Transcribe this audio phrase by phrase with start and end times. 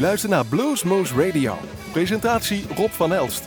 [0.00, 1.54] luistert naar Bluesmoose Radio.
[1.92, 3.44] Presentatie Rob van Elst.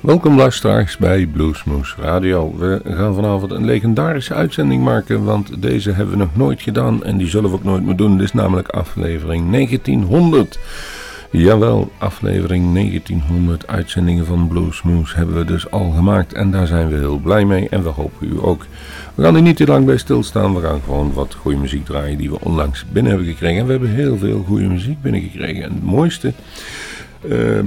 [0.00, 2.56] Welkom luisteraars bij Bluesmoose Radio.
[2.56, 7.16] We gaan vanavond een legendarische uitzending maken, want deze hebben we nog nooit gedaan en
[7.16, 8.16] die zullen we ook nooit meer doen.
[8.16, 10.58] Dit is namelijk aflevering 1900.
[11.32, 16.96] Jawel, aflevering 1900 uitzendingen van Bluesmoose hebben we dus al gemaakt en daar zijn we
[16.96, 18.66] heel blij mee en we hopen u ook.
[19.14, 22.18] We gaan er niet te lang bij stilstaan, we gaan gewoon wat goede muziek draaien
[22.18, 23.58] die we onlangs binnen hebben gekregen.
[23.58, 26.32] En we hebben heel veel goede muziek binnengekregen en het mooiste...
[27.24, 27.58] Uh,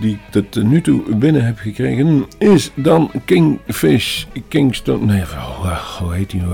[0.00, 5.06] die ik tot nu toe binnen heb gekregen, is dan Kingfish Kingston.
[5.06, 6.40] Nee, oh, hoe heet die?
[6.40, 6.46] Uh,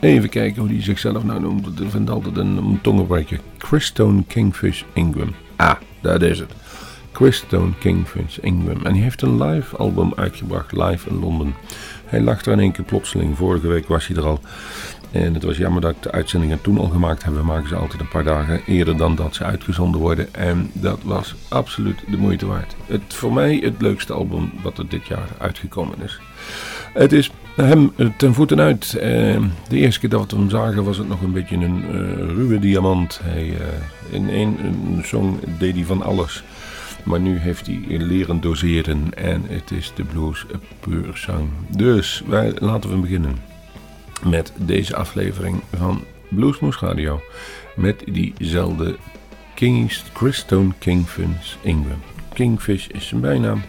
[0.00, 1.80] even kijken hoe die zichzelf nou noemt.
[1.80, 3.40] Ik vind altijd een, een tongenbreker.
[3.58, 5.34] Christone Kingfish Ingram.
[5.56, 6.52] Ah, dat is het.
[7.12, 8.86] Christone Kingfish Ingram.
[8.86, 11.54] En hij heeft een live album uitgebracht, live in Londen.
[12.04, 13.36] Hij lag er in één keer plotseling.
[13.36, 14.40] Vorige week was hij er al.
[15.10, 17.34] En het was jammer dat ik de uitzendingen toen al gemaakt heb.
[17.34, 20.34] We maken ze altijd een paar dagen eerder dan dat ze uitgezonden worden.
[20.34, 22.74] En dat was absoluut de moeite waard.
[22.86, 26.20] Het, voor mij het leukste album wat er dit jaar uitgekomen is.
[26.92, 28.94] Het is hem ten voeten uit.
[28.94, 32.34] Eh, de eerste keer dat we hem zagen was het nog een beetje een uh,
[32.34, 33.20] ruwe diamant.
[33.22, 33.52] Hij,
[34.10, 34.56] in één
[35.02, 36.42] song deed hij van alles.
[37.04, 40.46] Maar nu heeft hij leren doseren en het is de blues
[40.80, 41.48] puur zang.
[41.76, 43.36] Dus wij, laten we beginnen
[44.22, 47.20] met deze aflevering van Bluesmoes Radio.
[47.76, 48.96] Met diezelfde
[49.54, 52.00] King's Christone Kingfish Ingram.
[52.32, 53.62] Kingfish is zijn bijnaam.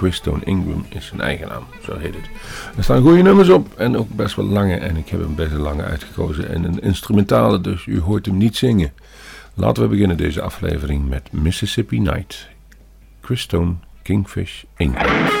[0.00, 2.30] Christone Ingram is zijn eigen naam, zo heet het.
[2.76, 4.76] Er staan goede nummers op en ook best wel lange.
[4.76, 6.48] En ik heb hem best wel lange uitgekozen.
[6.48, 8.92] En een instrumentale, dus u hoort hem niet zingen.
[9.54, 12.48] Laten we beginnen deze aflevering met Mississippi Night.
[13.20, 15.39] Christone Kingfish Ingram.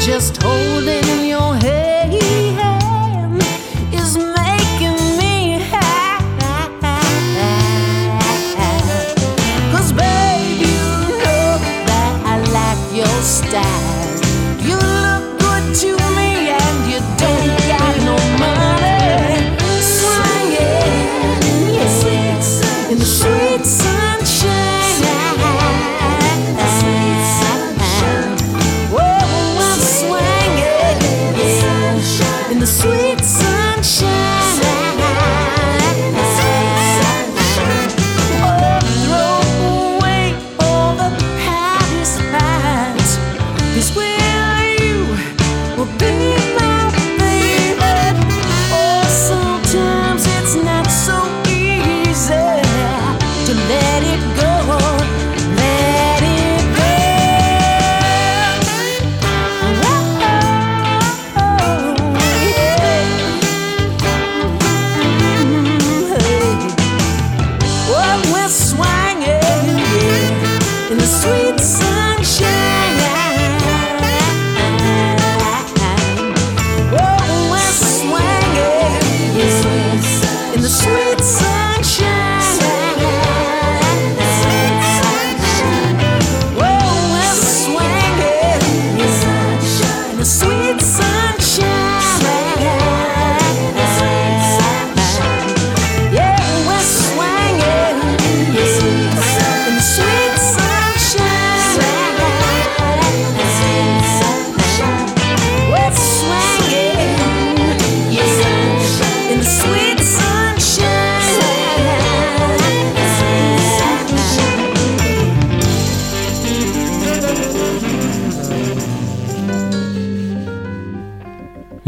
[0.00, 1.91] Just holding your hand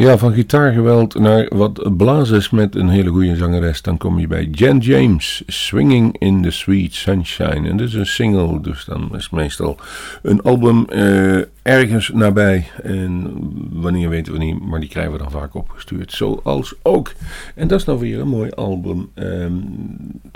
[0.05, 3.83] Ja, van gitaargeweld naar wat blazers met een hele goede zangeres.
[3.83, 7.69] Dan kom je bij Jan James, Swinging in the Sweet Sunshine.
[7.69, 9.77] En dat is een single, dus dan is meestal
[10.23, 12.67] een album uh, ergens nabij.
[12.83, 13.33] En
[13.73, 16.13] wanneer weten we niet, maar die krijgen we dan vaak opgestuurd.
[16.13, 17.13] Zoals ook.
[17.55, 19.11] En dat is nou weer een mooi album.
[19.15, 19.65] Um,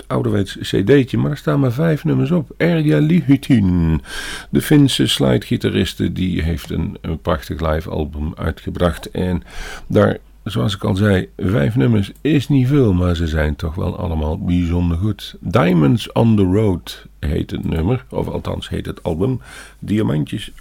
[0.07, 2.53] ouderwets cd'tje, maar er staan maar vijf nummers op.
[2.57, 4.01] Erja Lihutin,
[4.49, 9.11] de Finse slidegitariste, die heeft een, een prachtig live album uitgebracht.
[9.11, 9.43] En
[9.87, 13.97] daar zoals ik al zei, vijf nummers is niet veel, maar ze zijn toch wel
[13.97, 15.35] allemaal bijzonder goed.
[15.39, 19.41] Diamonds on the Road heet het nummer, of althans heet het album.
[19.79, 20.51] Diamantjes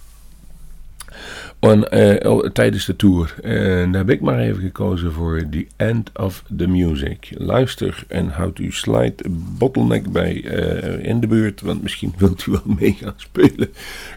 [1.60, 3.34] en, uh, tijdens de tour.
[3.42, 7.30] En daar heb ik maar even gekozen voor The End of the Music.
[7.30, 9.14] Luister en houd uw slide
[9.58, 13.68] bottleneck bij uh, in de buurt, want misschien wilt u wel mee gaan spelen.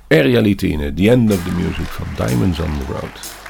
[0.07, 3.40] Realitine, The End of the Music van Diamonds on the Road.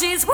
[0.00, 0.24] She's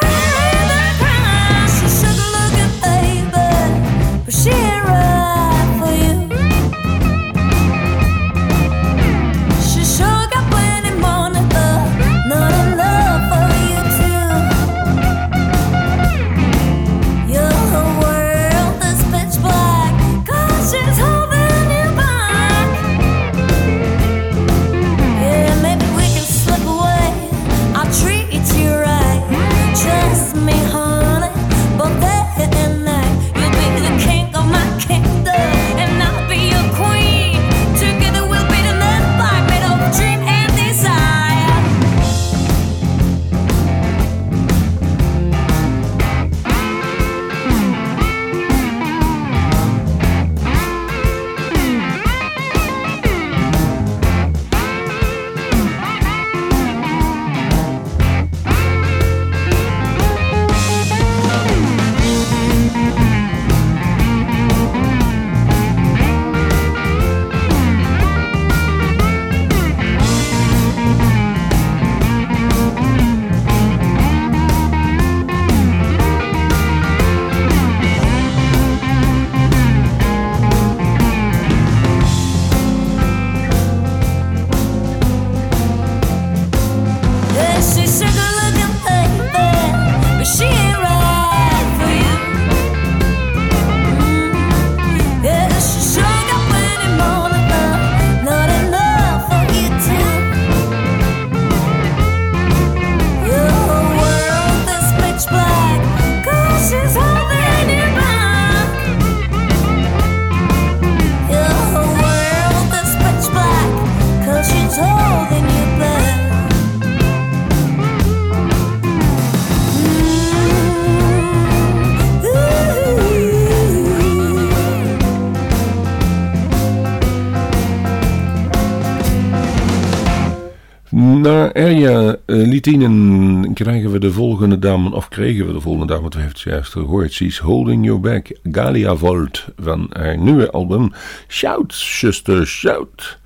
[133.57, 136.51] krijgen we de volgende dame, of kregen we de volgende dame, want we hebben het
[136.51, 137.13] juist gehoord.
[137.13, 140.93] She's Holding You Back, Galia Volt, van haar nieuwe album
[141.29, 143.19] Shout, Sister Shout.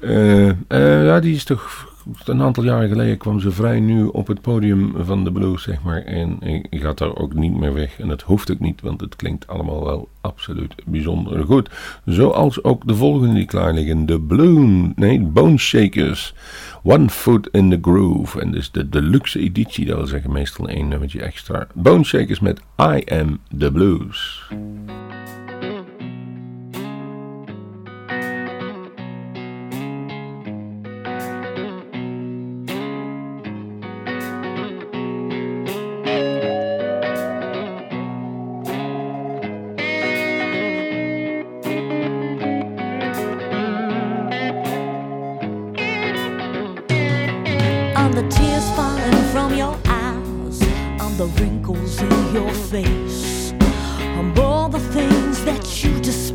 [0.00, 1.94] Eh, eh, ja, die is toch
[2.24, 5.82] een aantal jaren geleden kwam ze vrij nieuw op het podium van de blues, zeg
[5.82, 6.02] maar.
[6.02, 6.38] En
[6.70, 8.00] gaat daar ook niet meer weg.
[8.00, 11.70] En dat hoeft ook niet, want het klinkt allemaal wel absoluut bijzonder goed.
[12.04, 14.06] Zoals ook de volgende die klaar liggen.
[14.06, 16.34] De Bloom, nee, Bone Shakers.
[16.82, 18.40] One Foot in the Groove.
[18.40, 21.66] En dus de deluxe editie, dat wil zeggen meestal één nummertje extra.
[21.74, 24.48] Bone Shakers met I Am The Blues.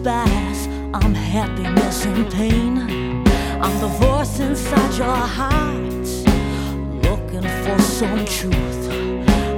[0.07, 2.79] I'm happiness and pain.
[3.61, 6.07] I'm the voice inside your heart,
[7.03, 8.89] looking for some truth.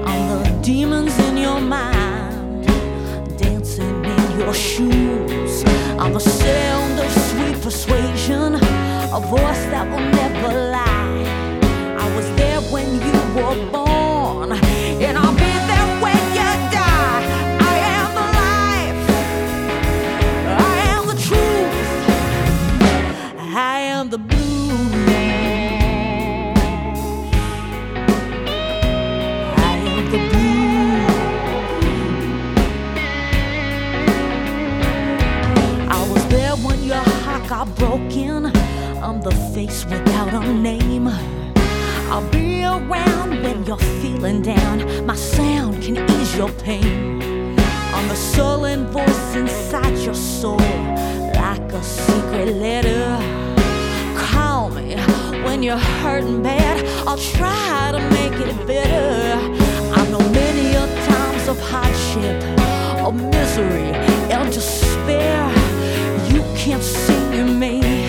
[0.06, 2.68] I'm the demons in your mind,
[3.38, 5.64] dancing in your shoes.
[5.98, 11.24] I'm the sound of sweet persuasion, a voice that will never lie.
[11.98, 15.33] I was there when you were born, and I'll
[37.54, 38.48] got broken.
[39.06, 41.08] I'm the face without a name.
[42.12, 45.06] I'll be around when you're feeling down.
[45.06, 47.22] My sound can ease your pain.
[47.96, 50.66] I'm the sullen voice inside your soul,
[51.44, 53.06] like a secret letter.
[54.18, 54.96] Call me
[55.46, 56.78] when you're hurting bad.
[57.08, 59.38] I'll try to make it better.
[60.00, 62.36] I know many a times of hardship,
[63.06, 63.92] of misery,
[64.34, 65.63] and despair.
[66.64, 68.03] Can't see me.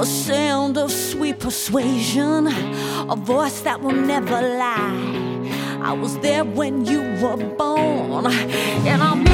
[0.00, 5.78] A sound of sweet persuasion, a voice that will never lie.
[5.82, 9.29] I was there when you were born, and I'll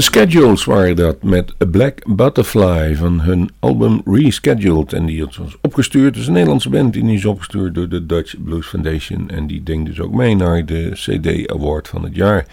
[0.00, 4.92] De schedules waren dat met A Black Butterfly van hun album Rescheduled.
[4.92, 8.66] En die was opgestuurd, dus een Nederlandse band die is opgestuurd door de Dutch Blues
[8.66, 9.30] Foundation.
[9.30, 12.46] En die denkt dus ook mee naar de CD Award van het jaar.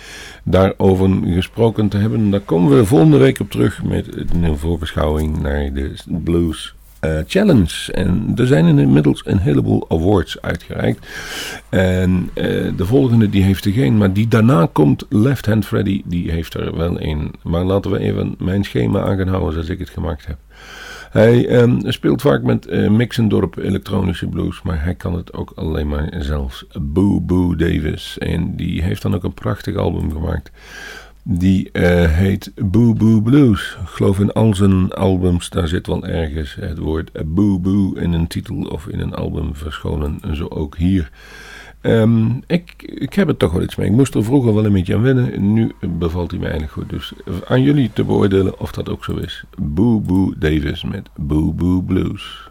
[0.43, 5.73] Daarover gesproken te hebben, daar komen we volgende week op terug met een voorbeschouwing naar
[5.73, 7.91] de Blues uh, Challenge.
[7.93, 11.07] En er zijn inmiddels een heleboel awards uitgereikt.
[11.69, 12.43] En uh,
[12.77, 16.53] de volgende die heeft er geen, maar die daarna komt Left Hand Freddy, die heeft
[16.53, 17.33] er wel een.
[17.43, 20.37] Maar laten we even mijn schema aan gaan houden zoals ik het gemaakt heb.
[21.11, 25.87] Hij um, speelt vaak met uh, Mixendorp elektronische blues, maar hij kan het ook alleen
[25.87, 26.65] maar zelfs.
[26.81, 28.17] Boo Boo Davis.
[28.17, 30.51] En die heeft dan ook een prachtig album gemaakt.
[31.29, 33.77] Die uh, heet Boo Boo Blues.
[33.81, 38.13] Ik geloof in al zijn albums, daar zit wel ergens het woord Boo Boo in
[38.13, 40.17] een titel of in een album verscholen.
[40.21, 41.11] En zo ook hier.
[41.81, 43.87] Um, ik, ik heb er toch wel iets mee.
[43.87, 45.53] Ik moest er vroeger wel een beetje aan wennen.
[45.53, 46.89] Nu bevalt hij mij eigenlijk goed.
[46.89, 47.13] Dus
[47.47, 49.43] aan jullie te beoordelen of dat ook zo is.
[49.57, 52.49] Boo Boo Davis met Boo Boo Blues.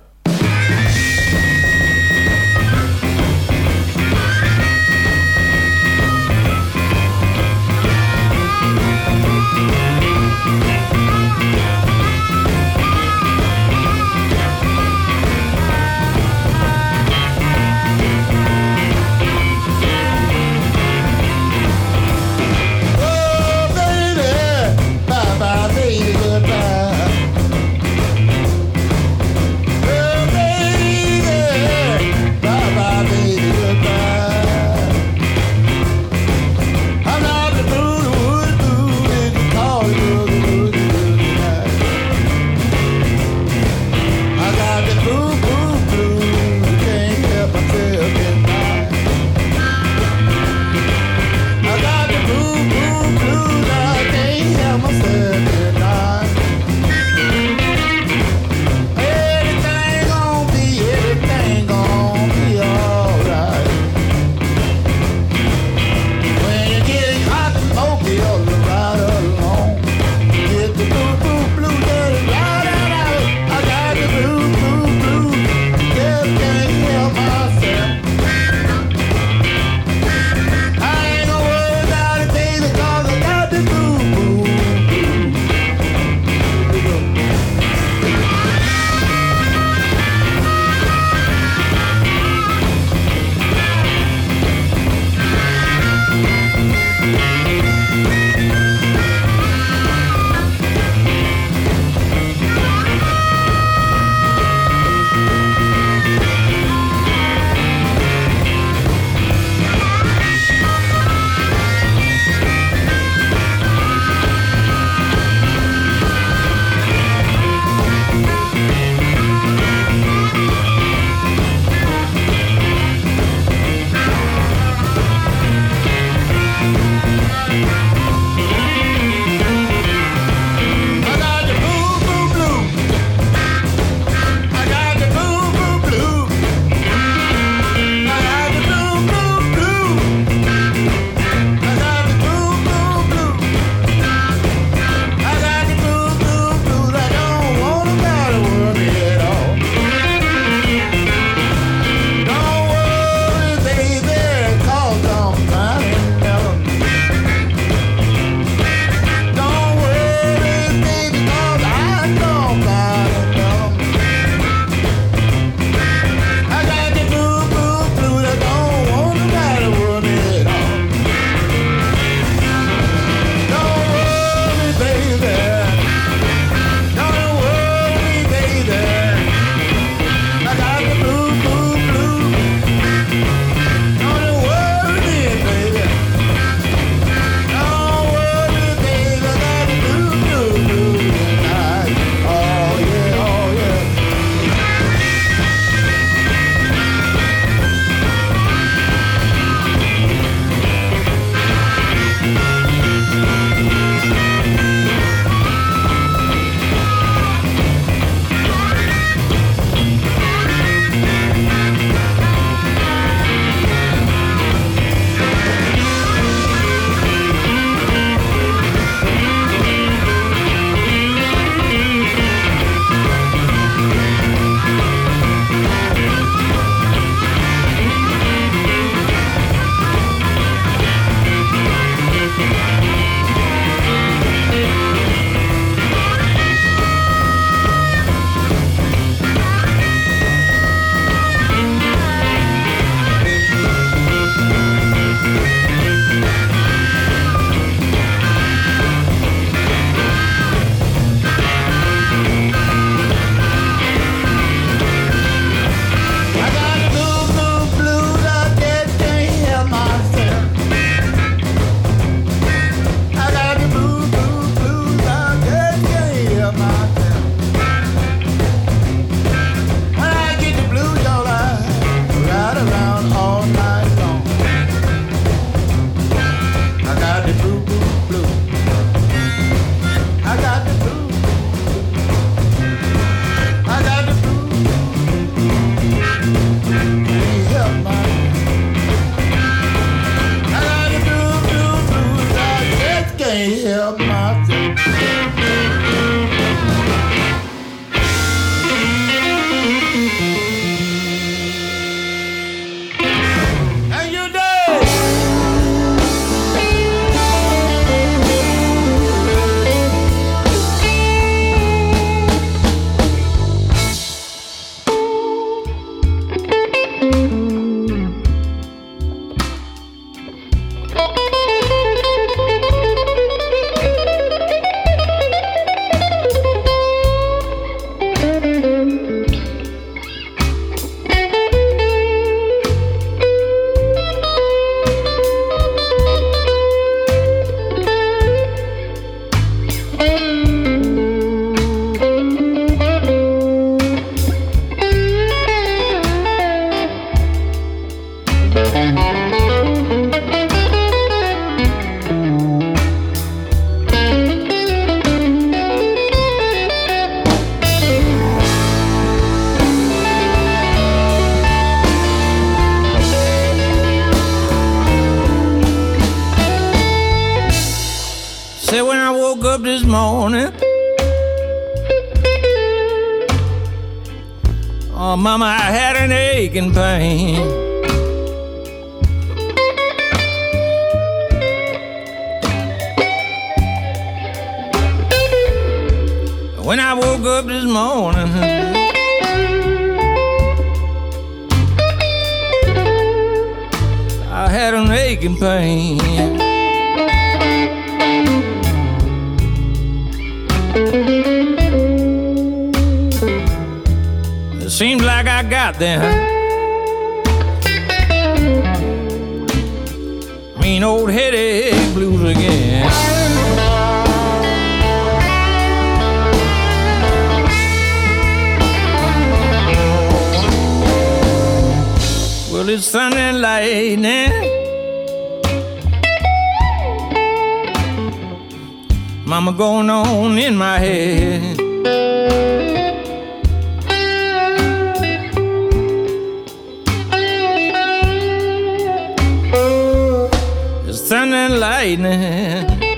[441.96, 442.96] waiting.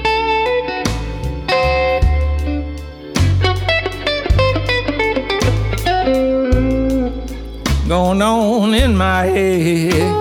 [7.88, 10.14] Going on in my head.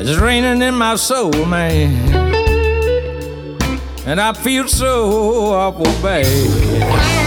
[0.00, 2.10] It's raining in my soul, man.
[4.04, 7.21] And I feel so awful bad.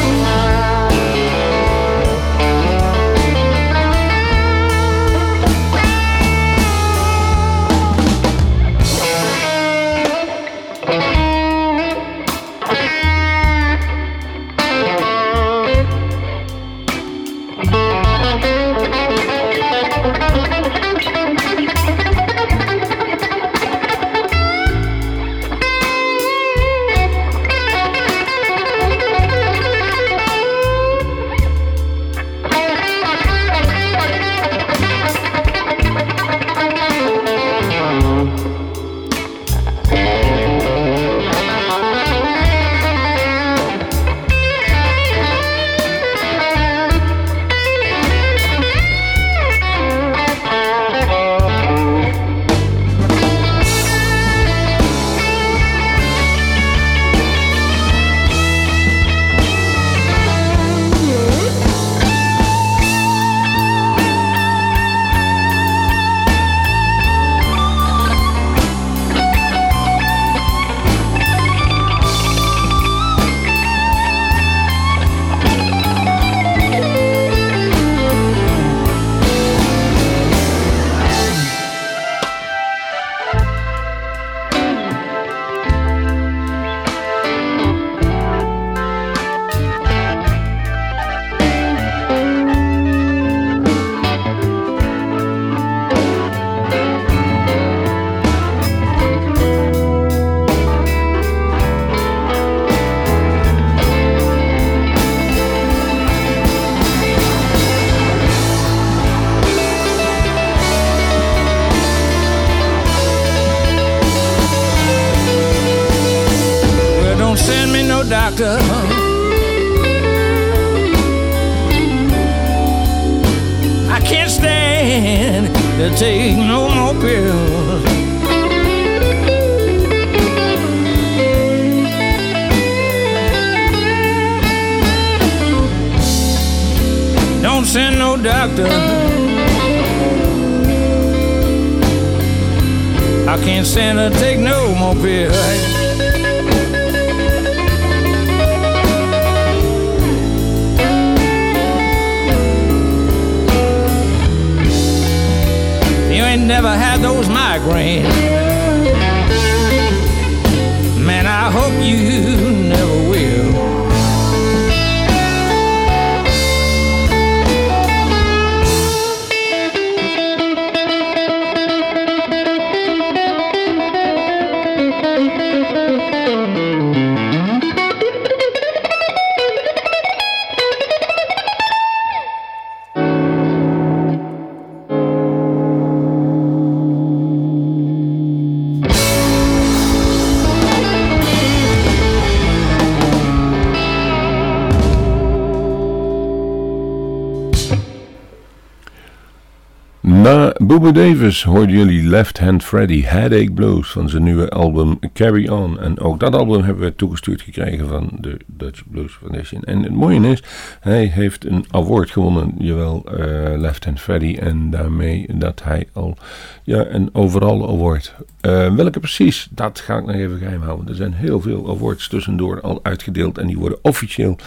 [200.25, 205.47] Na Booba Davis hoorden jullie Left Hand Freddy Headache Blues van zijn nieuwe album Carry
[205.47, 205.79] On.
[205.79, 209.63] En ook dat album hebben we toegestuurd gekregen van de Dutch Blues Foundation.
[209.63, 210.43] En het mooie is,
[210.79, 213.17] hij heeft een award gewonnen, jawel, uh,
[213.57, 214.35] Left Hand Freddy.
[214.39, 216.17] En daarmee dat hij al
[216.63, 218.15] ja, een overal award.
[218.41, 220.87] Uh, welke precies, dat ga ik nog even geheim houden.
[220.87, 224.37] Er zijn heel veel awards tussendoor al uitgedeeld en die worden officieel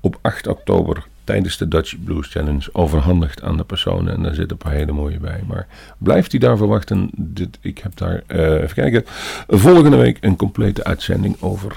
[0.00, 4.14] op 8 oktober tijdens de Dutch Blues Challenge overhandigd aan de personen.
[4.14, 5.40] En daar zitten een paar hele mooie bij.
[5.46, 5.66] Maar
[5.98, 7.10] blijft u daarvoor wachten?
[7.16, 9.04] Dit, ik heb daar, uh, even kijken,
[9.46, 11.76] volgende week een complete uitzending over.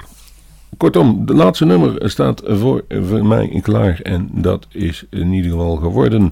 [0.78, 4.00] Kortom, de laatste nummer staat voor, voor mij klaar.
[4.02, 6.32] En dat is in ieder geval geworden.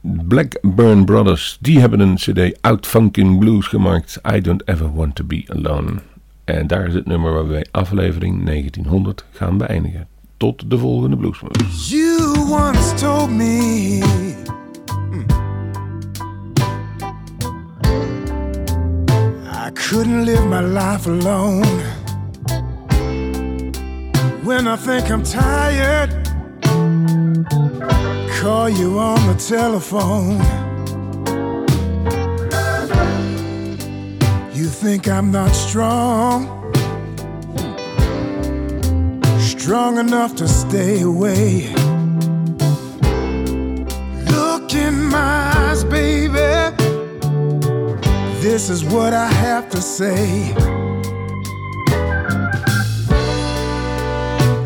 [0.00, 4.20] Blackburn Brothers, die hebben een cd Out Funkin' Blues gemaakt.
[4.34, 5.92] I Don't Ever Want To Be Alone.
[6.44, 10.13] En daar is het nummer waar wij aflevering 1900 gaan beëindigen.
[10.36, 11.88] Tot de volgende Bluesmoes.
[11.90, 14.00] You once told me
[14.86, 15.24] hmm,
[19.66, 21.82] I couldn't live my life alone.
[24.44, 26.10] When I think I'm tired,
[28.40, 30.38] call you on the telephone.
[34.52, 36.63] You think I'm not strong
[39.64, 41.72] strong enough to stay away.
[44.30, 46.50] Look in my eyes, baby.
[48.42, 50.52] This is what I have to say.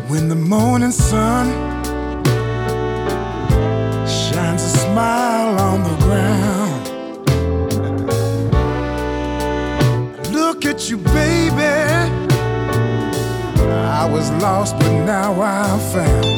[0.09, 1.68] When the morning sun
[14.59, 16.28] lost, but now I'm found.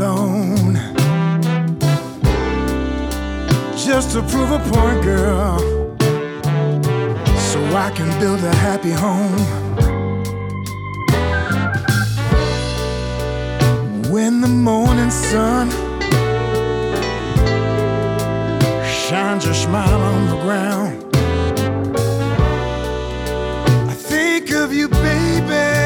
[0.00, 0.74] Alone.
[3.76, 5.58] Just to prove a point, girl
[7.50, 9.44] so I can build a happy home.
[14.12, 15.70] When the morning sun
[19.06, 21.16] shines a smile on the ground,
[23.90, 25.77] I think of you, baby.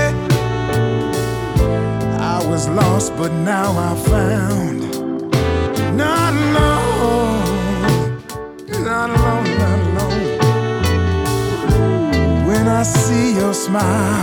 [2.52, 4.80] Was lost, but now I found.
[5.96, 7.44] Not alone,
[8.84, 10.26] not alone, not alone
[12.46, 14.22] when I see your smile.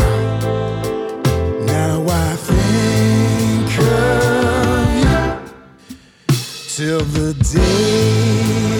[1.66, 5.22] Now I think of you
[6.76, 8.80] till the day.